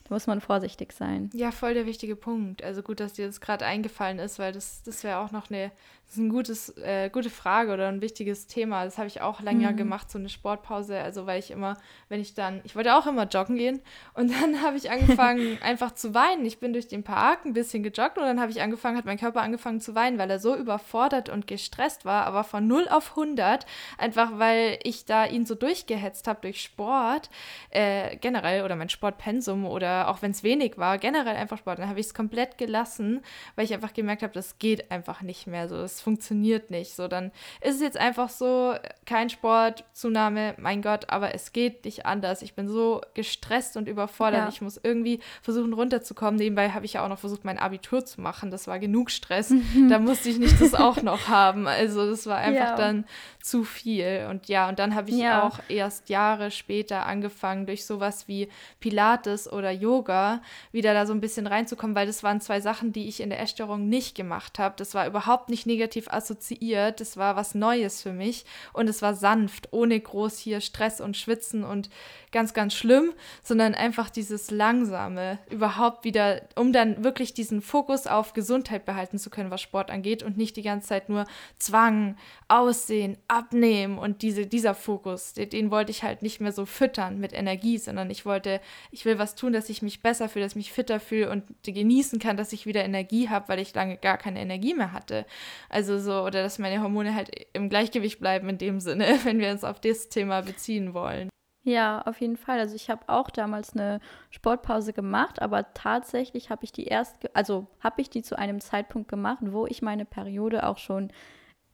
[0.04, 1.28] da muss man vorsichtig sein.
[1.34, 2.64] Ja, voll der wichtige Punkt.
[2.64, 5.70] Also gut, dass dir das gerade eingefallen ist, weil das, das wäre auch noch eine,
[6.07, 8.85] das ist eine gutes, äh, gute Frage oder ein wichtiges Thema.
[8.85, 9.77] Das habe ich auch länger mhm.
[9.77, 10.99] gemacht, so eine Sportpause.
[10.99, 11.77] Also weil ich immer,
[12.09, 13.81] wenn ich dann, ich wollte auch immer joggen gehen
[14.12, 16.45] und dann habe ich angefangen einfach zu weinen.
[16.45, 19.19] Ich bin durch den Park ein bisschen gejoggt und dann habe ich angefangen, hat mein
[19.19, 23.11] Körper angefangen zu weinen, weil er so überfordert und gestresst war, aber von 0 auf
[23.11, 23.67] 100,
[23.99, 27.31] einfach weil ich da ihn so durchgehetzt habe durch Sport,
[27.71, 31.79] äh, generell oder mein Sportpensum oder auch wenn es wenig war, generell einfach Sport.
[31.79, 33.23] Dann habe ich es komplett gelassen,
[33.57, 36.94] weil ich einfach gemerkt habe, das geht einfach nicht mehr so, es funktioniert nicht.
[36.94, 37.30] So, dann
[37.61, 38.74] ist es jetzt einfach so,
[39.07, 42.42] kein Sport, Zunahme, mein Gott, aber es geht nicht anders.
[42.42, 44.42] Ich bin so gestresst und überfordert.
[44.42, 44.48] Ja.
[44.48, 46.37] Ich muss irgendwie versuchen runterzukommen.
[46.37, 48.50] Nebenbei habe ich ja auch noch versucht, mein Abitur zu machen.
[48.50, 49.52] Das war genug Stress.
[49.88, 51.66] da musste ich nicht das auch noch haben.
[51.66, 52.76] Also das war einfach ja.
[52.76, 53.04] dann
[53.40, 54.26] zu viel.
[54.30, 55.46] Und ja, und dann habe ich ja.
[55.46, 58.48] auch erst Jahre später angefangen, durch sowas wie
[58.80, 63.07] Pilates oder Yoga wieder da so ein bisschen reinzukommen, weil das waren zwei Sachen, die
[63.09, 64.74] ich in der Essstörung nicht gemacht habe.
[64.78, 67.01] Das war überhaupt nicht negativ assoziiert.
[67.01, 71.16] Das war was Neues für mich und es war sanft, ohne groß hier Stress und
[71.16, 71.90] Schwitzen und
[72.35, 78.35] ganz, ganz schlimm, sondern einfach dieses langsame, überhaupt wieder, um dann wirklich diesen Fokus auf
[78.35, 81.25] Gesundheit behalten zu können, was Sport angeht und nicht die ganze Zeit nur
[81.59, 82.16] Zwang,
[82.49, 87.20] Aussehen, Abnehmen und diese, dieser Fokus, den, den wollte ich halt nicht mehr so füttern
[87.20, 90.53] mit Energie, sondern ich wollte, ich will was tun, dass ich mich besser fühle, dass
[90.53, 93.97] ich mich fitter fühle und genießen kann, dass ich wieder Energie habe, weil ich lange
[93.97, 95.25] gar keine Energie mehr hatte.
[95.68, 99.53] Also so, oder dass meine Hormone halt im Gleichgewicht bleiben in dem Sinne, wenn wir
[99.53, 101.31] uns auf das Thema beziehen wollen.
[101.64, 102.61] Ja, auf jeden Fall.
[102.61, 104.00] Also ich habe auch damals eine
[104.31, 109.09] Sportpause gemacht, aber tatsächlich habe ich die erst, also habe ich die zu einem Zeitpunkt
[109.09, 111.11] gemacht, wo ich meine Periode auch schon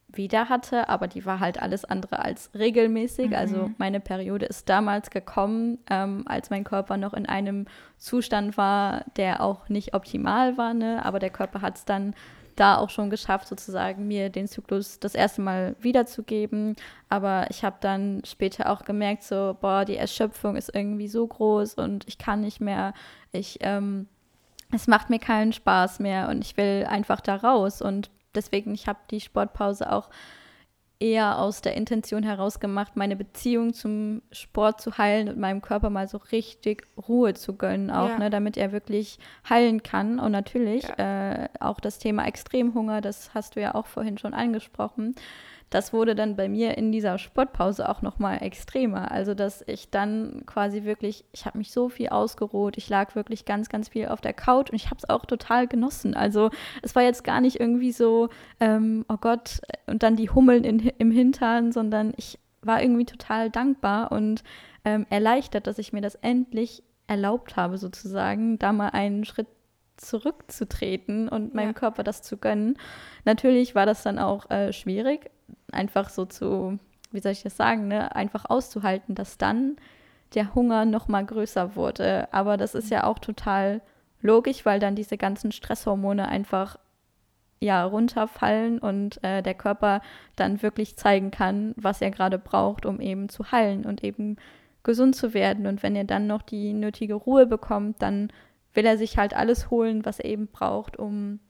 [0.07, 3.37] wieder hatte, aber die war halt alles andere als regelmäßig.
[3.37, 3.62] Also mhm.
[3.62, 7.66] Also meine Periode ist damals gekommen, ähm, als mein Körper noch in einem
[7.98, 11.05] Zustand war, der auch nicht optimal war, ne?
[11.05, 12.14] aber der Körper hat es dann
[12.61, 16.77] da auch schon geschafft, sozusagen mir den Zyklus das erste Mal wiederzugeben.
[17.09, 21.75] Aber ich habe dann später auch gemerkt, so, boah, die Erschöpfung ist irgendwie so groß
[21.75, 22.92] und ich kann nicht mehr.
[23.33, 24.07] Ich, ähm,
[24.73, 27.81] es macht mir keinen Spaß mehr und ich will einfach da raus.
[27.81, 30.11] Und deswegen, ich habe die Sportpause auch
[31.00, 35.88] eher aus der Intention heraus gemacht, meine Beziehung zum Sport zu heilen und meinem Körper
[35.88, 38.18] mal so richtig Ruhe zu gönnen, auch, ja.
[38.18, 40.20] ne, damit er wirklich heilen kann.
[40.20, 41.44] Und natürlich ja.
[41.44, 45.14] äh, auch das Thema Extremhunger, das hast du ja auch vorhin schon angesprochen
[45.70, 49.11] das wurde dann bei mir in dieser Sportpause auch noch mal extremer.
[49.12, 53.44] Also dass ich dann quasi wirklich, ich habe mich so viel ausgeruht, ich lag wirklich
[53.44, 56.14] ganz, ganz viel auf der Couch und ich habe es auch total genossen.
[56.14, 56.50] Also
[56.83, 58.28] es war jetzt gar nicht irgendwie so,
[58.59, 63.48] ähm, oh Gott, und dann die Hummeln in, im Hintern, sondern ich war irgendwie total
[63.48, 64.42] dankbar und
[64.85, 69.48] ähm, erleichtert, dass ich mir das endlich erlaubt habe, sozusagen, da mal einen Schritt
[70.00, 71.72] zurückzutreten und meinem ja.
[71.74, 72.78] Körper das zu gönnen.
[73.24, 75.30] Natürlich war das dann auch äh, schwierig,
[75.72, 76.78] einfach so zu,
[77.12, 79.76] wie soll ich das sagen, ne, einfach auszuhalten, dass dann
[80.34, 82.32] der Hunger noch mal größer wurde.
[82.32, 83.82] Aber das ist ja auch total
[84.22, 86.78] logisch, weil dann diese ganzen Stresshormone einfach
[87.60, 90.00] ja runterfallen und äh, der Körper
[90.36, 94.36] dann wirklich zeigen kann, was er gerade braucht, um eben zu heilen und eben
[94.82, 95.66] gesund zu werden.
[95.66, 98.32] Und wenn er dann noch die nötige Ruhe bekommt, dann
[98.74, 101.40] will er sich halt alles holen, was er eben braucht, um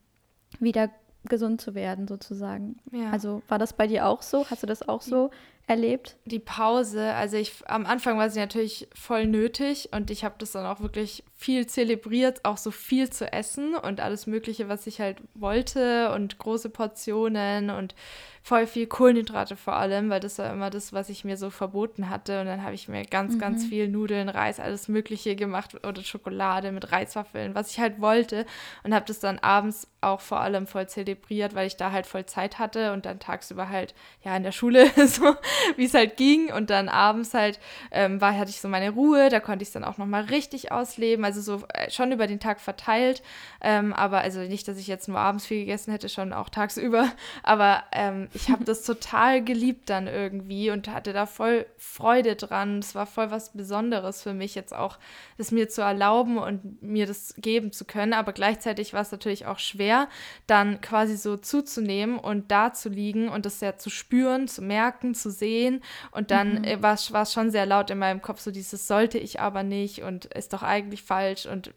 [0.59, 0.89] wieder
[1.25, 2.77] gesund zu werden, sozusagen.
[2.91, 3.11] Ja.
[3.11, 4.49] Also war das bei dir auch so?
[4.49, 5.29] Hast du das auch so
[5.67, 6.17] erlebt?
[6.25, 10.51] Die Pause, also ich am Anfang war sie natürlich voll nötig und ich habe das
[10.51, 15.01] dann auch wirklich viel zelebriert, auch so viel zu essen und alles Mögliche, was ich
[15.01, 17.95] halt wollte und große Portionen und
[18.43, 22.09] voll viel Kohlenhydrate vor allem, weil das war immer das, was ich mir so verboten
[22.09, 22.41] hatte.
[22.41, 23.39] Und dann habe ich mir ganz, mhm.
[23.39, 28.45] ganz viel Nudeln, Reis, alles Mögliche gemacht oder Schokolade mit Reiswaffeln, was ich halt wollte.
[28.83, 32.25] Und habe das dann abends auch vor allem voll zelebriert, weil ich da halt voll
[32.25, 35.35] Zeit hatte und dann tagsüber halt, ja, in der Schule, so
[35.75, 36.51] wie es halt ging.
[36.51, 37.59] Und dann abends halt
[37.91, 40.71] ähm, war, hatte ich so meine Ruhe, da konnte ich es dann auch nochmal richtig
[40.71, 41.23] ausleben.
[41.23, 43.23] Also so äh, schon über den Tag verteilt.
[43.61, 47.09] Ähm, aber also nicht, dass ich jetzt nur abends viel gegessen hätte, schon auch tagsüber.
[47.43, 52.79] Aber ähm, ich habe das total geliebt dann irgendwie und hatte da voll Freude dran.
[52.79, 54.97] Es war voll was Besonderes für mich jetzt auch,
[55.37, 58.13] das mir zu erlauben und mir das geben zu können.
[58.13, 60.09] Aber gleichzeitig war es natürlich auch schwer,
[60.47, 65.13] dann quasi so zuzunehmen und da zu liegen und das ja zu spüren, zu merken,
[65.13, 65.81] zu sehen.
[66.11, 66.63] Und dann mhm.
[66.63, 70.01] Äh, war es schon sehr laut in meinem Kopf, so dieses sollte ich aber nicht
[70.03, 71.73] und ist doch eigentlich falsch und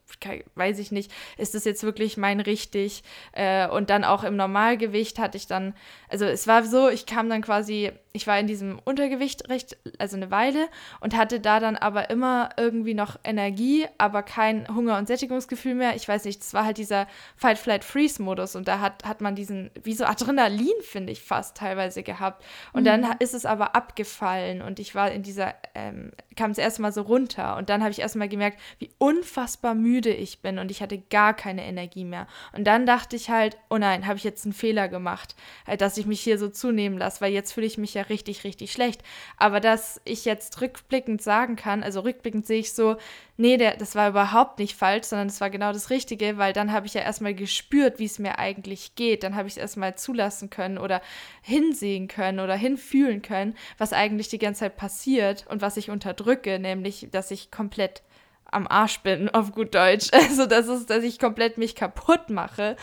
[0.54, 3.02] weiß ich nicht, ist das jetzt wirklich mein richtig?
[3.32, 5.74] Äh, und dann auch im Normalgewicht hatte ich dann,
[6.08, 10.16] also es war so, ich kam dann quasi, ich war in diesem Untergewicht recht, also
[10.16, 10.68] eine Weile
[11.00, 15.96] und hatte da dann aber immer irgendwie noch Energie, aber kein Hunger- und Sättigungsgefühl mehr.
[15.96, 19.94] Ich weiß nicht, es war halt dieser Fight-Flight-Freeze-Modus und da hat, hat man diesen, wie
[19.94, 22.44] so Adrenalin, finde ich, fast teilweise gehabt.
[22.72, 22.86] Und mhm.
[22.86, 27.02] dann ist es aber abgefallen und ich war in dieser, ähm, kam es erstmal so
[27.02, 29.33] runter und dann habe ich erstmal gemerkt, wie unfassbar
[29.74, 32.26] müde ich bin und ich hatte gar keine Energie mehr.
[32.52, 35.34] Und dann dachte ich halt, oh nein, habe ich jetzt einen Fehler gemacht,
[35.66, 38.44] halt, dass ich mich hier so zunehmen lasse, weil jetzt fühle ich mich ja richtig,
[38.44, 39.02] richtig schlecht.
[39.36, 42.96] Aber dass ich jetzt rückblickend sagen kann, also rückblickend sehe ich so,
[43.36, 46.72] nee, der, das war überhaupt nicht falsch, sondern das war genau das Richtige, weil dann
[46.72, 49.22] habe ich ja erstmal gespürt, wie es mir eigentlich geht.
[49.22, 51.00] Dann habe ich es erstmal zulassen können oder
[51.42, 56.58] hinsehen können oder hinfühlen können, was eigentlich die ganze Zeit passiert und was ich unterdrücke,
[56.58, 58.02] nämlich, dass ich komplett
[58.50, 60.08] am Arsch bin, auf gut Deutsch.
[60.12, 62.76] Also das ist, dass ich komplett mich kaputt mache.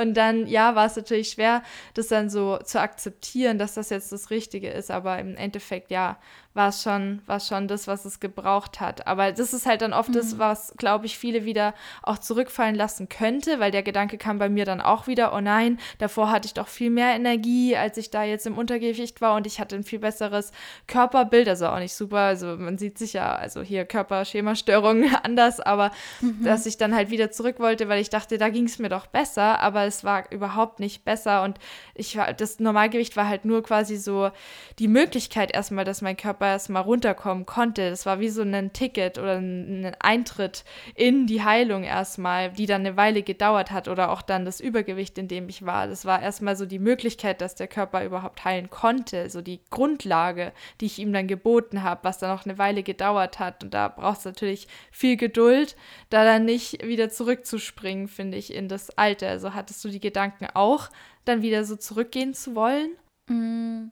[0.00, 1.62] Und dann, ja, war es natürlich schwer,
[1.94, 4.90] das dann so zu akzeptieren, dass das jetzt das Richtige ist.
[4.90, 6.18] Aber im Endeffekt, ja,
[6.56, 9.06] war es schon, war schon das, was es gebraucht hat.
[9.06, 10.14] Aber das ist halt dann oft mhm.
[10.14, 14.48] das, was, glaube ich, viele wieder auch zurückfallen lassen könnte, weil der Gedanke kam bei
[14.48, 18.10] mir dann auch wieder, oh nein, davor hatte ich doch viel mehr Energie, als ich
[18.10, 20.50] da jetzt im Untergewicht war und ich hatte ein viel besseres
[20.86, 25.90] Körperbild, also auch nicht super, also man sieht sich ja, also hier Körperschemastörungen anders, aber
[26.22, 26.42] mhm.
[26.42, 29.06] dass ich dann halt wieder zurück wollte, weil ich dachte, da ging es mir doch
[29.06, 31.58] besser, aber es war überhaupt nicht besser und
[31.94, 34.30] ich war, das Normalgewicht war halt nur quasi so
[34.78, 37.90] die Möglichkeit erstmal, dass mein Körper erstmal runterkommen konnte.
[37.90, 42.86] Das war wie so ein Ticket oder ein Eintritt in die Heilung erstmal, die dann
[42.86, 45.86] eine Weile gedauert hat oder auch dann das Übergewicht, in dem ich war.
[45.86, 50.52] Das war erstmal so die Möglichkeit, dass der Körper überhaupt heilen konnte, so die Grundlage,
[50.80, 53.64] die ich ihm dann geboten habe, was dann auch eine Weile gedauert hat.
[53.64, 55.76] Und da braucht es natürlich viel Geduld,
[56.10, 59.28] da dann nicht wieder zurückzuspringen, finde ich, in das Alte.
[59.28, 60.88] Also hattest du die Gedanken auch,
[61.24, 62.90] dann wieder so zurückgehen zu wollen?
[63.28, 63.90] Mm,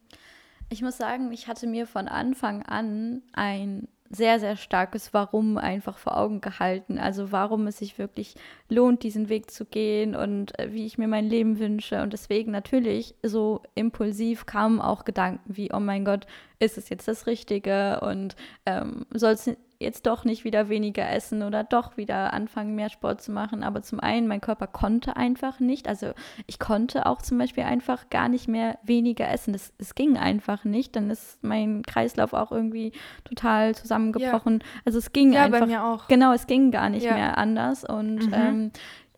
[0.74, 5.98] ich muss sagen, ich hatte mir von Anfang an ein sehr, sehr starkes Warum einfach
[5.98, 6.98] vor Augen gehalten.
[6.98, 8.34] Also warum es sich wirklich
[8.68, 12.02] lohnt, diesen Weg zu gehen und äh, wie ich mir mein Leben wünsche.
[12.02, 16.26] Und deswegen natürlich so impulsiv kamen auch Gedanken wie, oh mein Gott,
[16.58, 18.34] ist es jetzt das Richtige und
[18.66, 19.50] ähm, soll es
[19.84, 23.62] jetzt doch nicht wieder weniger essen oder doch wieder anfangen, mehr Sport zu machen.
[23.62, 25.88] Aber zum einen, mein Körper konnte einfach nicht.
[25.88, 26.12] Also
[26.46, 29.54] ich konnte auch zum Beispiel einfach gar nicht mehr weniger essen.
[29.54, 30.96] Es ging einfach nicht.
[30.96, 32.92] Dann ist mein Kreislauf auch irgendwie
[33.24, 34.60] total zusammengebrochen.
[34.60, 34.80] Ja.
[34.84, 35.60] Also es ging ja, einfach.
[35.60, 36.08] Bei mir auch.
[36.08, 37.14] Genau, es ging gar nicht ja.
[37.14, 37.84] mehr anders.
[37.84, 38.34] Und mhm.
[38.34, 38.70] ähm,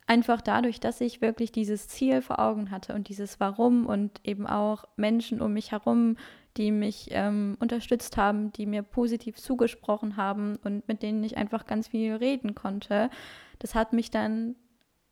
[0.07, 4.47] einfach dadurch, dass ich wirklich dieses Ziel vor Augen hatte und dieses Warum und eben
[4.47, 6.17] auch Menschen um mich herum,
[6.57, 11.67] die mich ähm, unterstützt haben, die mir positiv zugesprochen haben und mit denen ich einfach
[11.67, 13.11] ganz viel reden konnte.
[13.59, 14.57] Das hat mich dann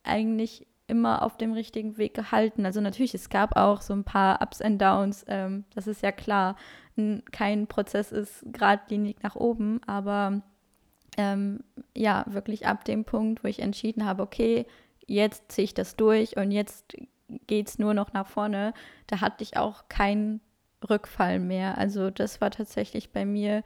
[0.03, 2.67] eigentlich immer auf dem richtigen Weg gehalten.
[2.67, 6.13] Also natürlich, es gab auch so ein paar Ups and Downs, ähm, das ist ja
[6.13, 6.57] klar.
[7.33, 10.43] Kein Prozess ist geradlinig nach oben, aber
[11.17, 11.61] ähm,
[11.97, 14.67] ja, wirklich ab dem Punkt, wo ich entschieden habe, okay,
[15.07, 16.97] jetzt ziehe ich das durch und jetzt
[17.47, 18.75] geht es nur noch nach vorne,
[19.07, 20.41] da hatte ich auch keinen
[20.89, 21.79] Rückfall mehr.
[21.79, 23.63] Also das war tatsächlich bei mir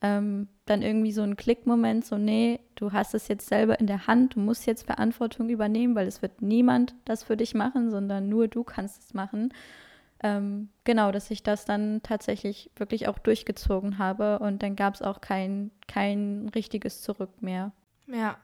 [0.00, 4.06] ähm, dann irgendwie so ein Klickmoment, so nee, du hast es jetzt selber in der
[4.08, 8.28] Hand, du musst jetzt Verantwortung übernehmen, weil es wird niemand das für dich machen, sondern
[8.28, 9.54] nur du kannst es machen.
[10.24, 15.02] Ähm, genau, dass ich das dann tatsächlich wirklich auch durchgezogen habe und dann gab es
[15.02, 17.72] auch kein, kein richtiges Zurück mehr.
[18.06, 18.36] Ja,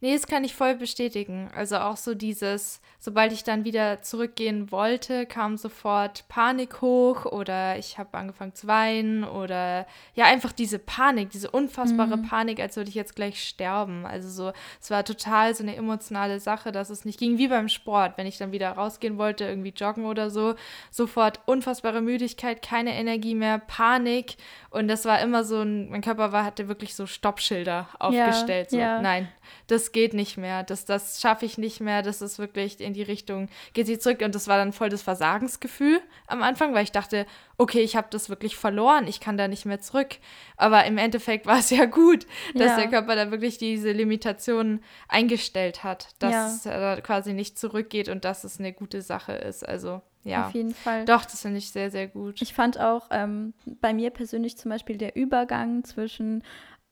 [0.00, 1.50] Nee, das kann ich voll bestätigen.
[1.54, 7.76] Also auch so dieses, sobald ich dann wieder zurückgehen wollte, kam sofort Panik hoch oder
[7.78, 12.28] ich habe angefangen zu weinen oder ja, einfach diese Panik, diese unfassbare mhm.
[12.28, 14.06] Panik, als würde ich jetzt gleich sterben.
[14.06, 17.68] Also so, es war total so eine emotionale Sache, dass es nicht ging wie beim
[17.68, 20.54] Sport, wenn ich dann wieder rausgehen wollte, irgendwie joggen oder so,
[20.90, 24.36] sofort unfassbare Müdigkeit, keine Energie mehr, Panik
[24.70, 28.70] und das war immer so ein, mein Körper war, hatte wirklich so Stoppschilder aufgestellt.
[28.72, 29.02] Ja, so, ja.
[29.02, 29.28] nein,
[29.66, 33.02] das geht nicht mehr, das, das schaffe ich nicht mehr, das ist wirklich in die
[33.02, 34.20] Richtung, geht sie zurück.
[34.22, 38.08] Und das war dann voll das Versagensgefühl am Anfang, weil ich dachte, okay, ich habe
[38.10, 40.16] das wirklich verloren, ich kann da nicht mehr zurück.
[40.56, 42.76] Aber im Endeffekt war es ja gut, dass ja.
[42.76, 46.70] der Körper da wirklich diese Limitationen eingestellt hat, dass ja.
[46.70, 49.66] er quasi nicht zurückgeht und dass es eine gute Sache ist.
[49.66, 50.46] Also ja.
[50.46, 51.04] Auf jeden Fall.
[51.04, 52.42] Doch, das finde ich sehr, sehr gut.
[52.42, 56.42] Ich fand auch ähm, bei mir persönlich zum Beispiel der Übergang zwischen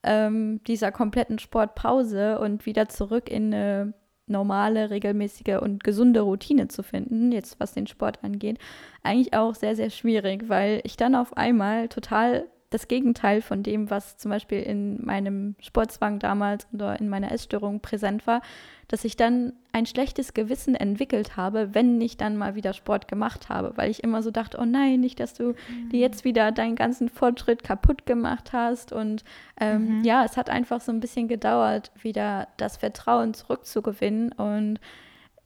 [0.06, 3.94] ähm, dieser kompletten Sportpause und wieder zurück in eine
[4.26, 8.58] normale, regelmäßige und gesunde Routine zu finden, jetzt was den Sport angeht,
[9.02, 13.90] eigentlich auch sehr, sehr schwierig, weil ich dann auf einmal total das Gegenteil von dem,
[13.90, 18.42] was zum Beispiel in meinem Sportzwang damals oder in meiner Essstörung präsent war,
[18.88, 23.48] dass ich dann ein schlechtes Gewissen entwickelt habe, wenn ich dann mal wieder Sport gemacht
[23.48, 25.90] habe, weil ich immer so dachte, oh nein, nicht, dass du mhm.
[25.90, 28.92] dir jetzt wieder deinen ganzen Fortschritt kaputt gemacht hast.
[28.92, 29.24] Und
[29.60, 30.04] ähm, mhm.
[30.04, 34.32] ja, es hat einfach so ein bisschen gedauert, wieder das Vertrauen zurückzugewinnen.
[34.32, 34.80] Und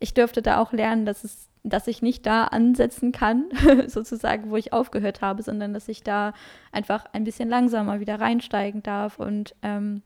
[0.00, 3.50] ich dürfte da auch lernen, dass es dass ich nicht da ansetzen kann,
[3.86, 6.32] sozusagen, wo ich aufgehört habe, sondern dass ich da
[6.72, 10.02] einfach ein bisschen langsamer wieder reinsteigen darf und ähm,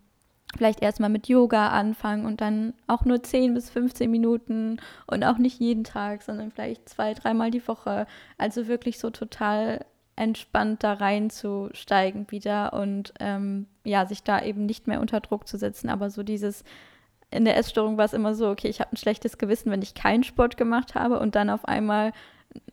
[0.57, 5.39] vielleicht erstmal mit Yoga anfangen und dann auch nur 10 bis 15 Minuten und auch
[5.39, 8.07] nicht jeden Tag, sondern vielleicht zwei, dreimal die Woche.
[8.39, 9.85] Also wirklich so total
[10.17, 15.59] entspannt da reinzusteigen wieder und ähm, ja, sich da eben nicht mehr unter Druck zu
[15.59, 16.63] setzen, aber so dieses
[17.35, 19.95] in der Essstörung war es immer so, okay, ich habe ein schlechtes Gewissen, wenn ich
[19.95, 22.13] keinen Sport gemacht habe und dann auf einmal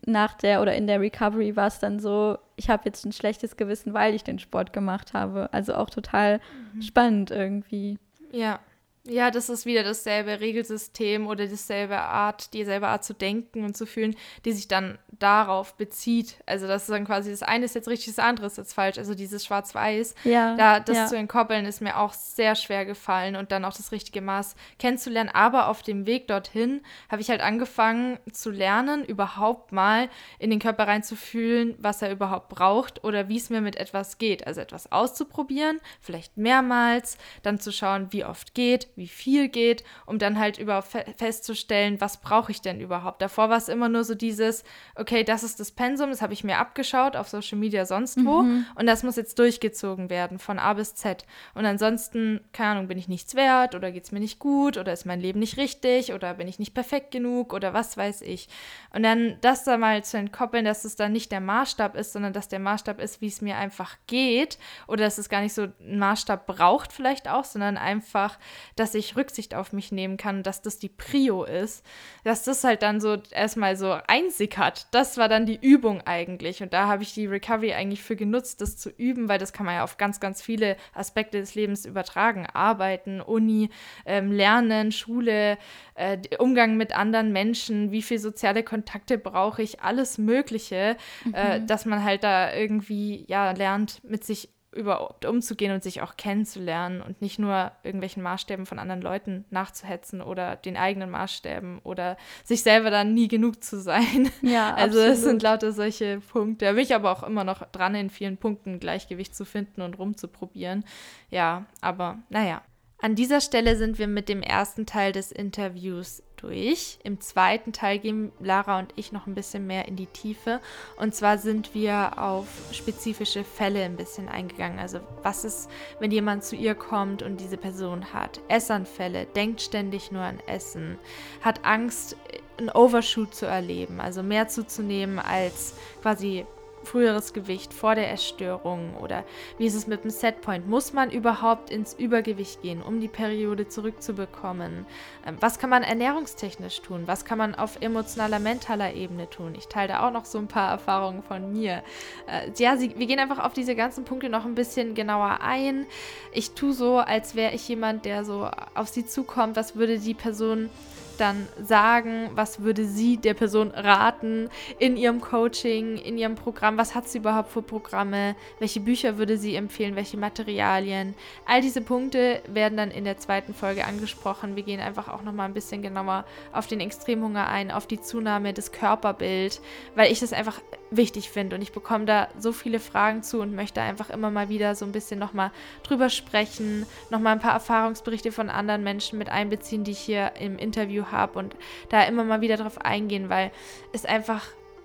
[0.06, 3.56] nach der oder in der Recovery war es dann so, ich habe jetzt ein schlechtes
[3.56, 5.48] Gewissen, weil ich den Sport gemacht habe.
[5.52, 6.40] Also auch total
[6.74, 6.82] mhm.
[6.82, 7.98] spannend irgendwie.
[8.30, 8.60] Ja.
[9.04, 13.84] Ja, das ist wieder dasselbe Regelsystem oder dieselbe Art, dieselbe Art zu denken und zu
[13.84, 16.36] fühlen, die sich dann darauf bezieht.
[16.46, 18.98] Also das ist dann quasi das eine ist jetzt richtig, das andere ist jetzt falsch.
[18.98, 21.06] Also dieses Schwarz-Weiß, ja, da das ja.
[21.06, 25.30] zu entkoppeln, ist mir auch sehr schwer gefallen und dann auch das richtige Maß kennenzulernen.
[25.32, 30.60] Aber auf dem Weg dorthin habe ich halt angefangen zu lernen, überhaupt mal in den
[30.60, 34.46] Körper reinzufühlen, was er überhaupt braucht oder wie es mir mit etwas geht.
[34.46, 40.18] Also etwas auszuprobieren, vielleicht mehrmals, dann zu schauen, wie oft geht, wie viel geht, um
[40.18, 43.22] dann halt über festzustellen, was brauche ich denn überhaupt.
[43.22, 44.64] Davor war es immer nur so dieses,
[44.94, 48.42] okay, das ist das Pensum, das habe ich mir abgeschaut auf Social Media sonst wo
[48.42, 48.66] mhm.
[48.74, 51.24] und das muss jetzt durchgezogen werden von A bis Z.
[51.54, 54.92] Und ansonsten, keine Ahnung, bin ich nichts wert oder geht es mir nicht gut oder
[54.92, 58.48] ist mein Leben nicht richtig oder bin ich nicht perfekt genug oder was weiß ich.
[58.94, 62.32] Und dann das da mal zu entkoppeln, dass es dann nicht der Maßstab ist, sondern
[62.32, 65.68] dass der Maßstab ist, wie es mir einfach geht oder dass es gar nicht so
[65.80, 68.38] einen Maßstab braucht vielleicht auch, sondern einfach,
[68.76, 71.86] dass dass ich Rücksicht auf mich nehmen kann, dass das die Prio ist,
[72.24, 74.88] dass das halt dann so erstmal so einsickert.
[74.90, 76.64] Das war dann die Übung eigentlich.
[76.64, 79.66] Und da habe ich die Recovery eigentlich für genutzt, das zu üben, weil das kann
[79.66, 82.44] man ja auf ganz, ganz viele Aspekte des Lebens übertragen.
[82.52, 83.70] Arbeiten, Uni,
[84.04, 85.58] ähm, Lernen, Schule,
[85.94, 91.34] äh, Umgang mit anderen Menschen, wie viele soziale Kontakte brauche ich, alles Mögliche, äh, mhm.
[91.34, 96.16] äh, dass man halt da irgendwie ja lernt, mit sich überhaupt umzugehen und sich auch
[96.16, 102.16] kennenzulernen und nicht nur irgendwelchen Maßstäben von anderen Leuten nachzuhetzen oder den eigenen Maßstäben oder
[102.44, 104.30] sich selber dann nie genug zu sein.
[104.42, 105.16] Ja, also absolut.
[105.16, 106.64] es sind lauter solche Punkte.
[106.64, 109.98] Da bin ich aber auch immer noch dran, in vielen Punkten Gleichgewicht zu finden und
[109.98, 110.84] rumzuprobieren.
[111.30, 112.62] Ja, aber naja.
[112.98, 116.98] An dieser Stelle sind wir mit dem ersten Teil des Interviews durch.
[117.04, 120.60] Im zweiten Teil gehen Lara und ich noch ein bisschen mehr in die Tiefe.
[120.96, 124.78] Und zwar sind wir auf spezifische Fälle ein bisschen eingegangen.
[124.78, 125.70] Also was ist,
[126.00, 130.98] wenn jemand zu ihr kommt und diese Person hat Essanfälle, denkt ständig nur an Essen,
[131.40, 132.16] hat Angst,
[132.58, 136.44] einen Overshoot zu erleben, also mehr zuzunehmen als quasi
[136.84, 139.24] früheres Gewicht vor der Essstörung oder
[139.58, 140.68] wie ist es mit dem Setpoint?
[140.68, 144.86] Muss man überhaupt ins Übergewicht gehen, um die Periode zurückzubekommen?
[145.26, 147.02] Ähm, was kann man ernährungstechnisch tun?
[147.06, 149.54] Was kann man auf emotionaler, mentaler Ebene tun?
[149.56, 151.82] Ich teile da auch noch so ein paar Erfahrungen von mir.
[152.26, 155.86] Äh, ja, sie, wir gehen einfach auf diese ganzen Punkte noch ein bisschen genauer ein.
[156.32, 159.56] Ich tue so, als wäre ich jemand, der so auf sie zukommt.
[159.56, 160.70] Was würde die Person
[161.16, 164.48] dann sagen, was würde sie der Person raten
[164.78, 169.36] in ihrem Coaching, in ihrem Programm, was hat sie überhaupt für Programme, welche Bücher würde
[169.36, 171.14] sie empfehlen, welche Materialien.
[171.46, 174.56] All diese Punkte werden dann in der zweiten Folge angesprochen.
[174.56, 178.52] Wir gehen einfach auch nochmal ein bisschen genauer auf den Extremhunger ein, auf die Zunahme
[178.52, 179.60] des Körperbild,
[179.94, 180.60] weil ich das einfach
[180.96, 184.48] wichtig finde und ich bekomme da so viele Fragen zu und möchte einfach immer mal
[184.48, 185.50] wieder so ein bisschen nochmal
[185.82, 190.58] drüber sprechen, nochmal ein paar Erfahrungsberichte von anderen Menschen mit einbeziehen, die ich hier im
[190.58, 191.56] Interview habe und
[191.88, 193.50] da immer mal wieder drauf eingehen, weil
[193.92, 194.44] es einfach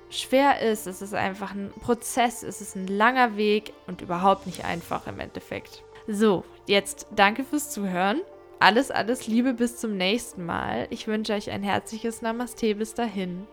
[0.09, 4.63] schwer ist, es ist einfach ein Prozess, es ist ein langer Weg und überhaupt nicht
[4.65, 5.83] einfach im Endeffekt.
[6.07, 8.21] So, jetzt danke fürs Zuhören.
[8.59, 10.87] Alles, alles Liebe bis zum nächsten Mal.
[10.89, 13.45] Ich wünsche euch ein herzliches Namaste bis dahin.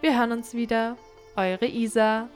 [0.00, 0.96] Wir hören uns wieder.
[1.36, 2.28] Eure Isa.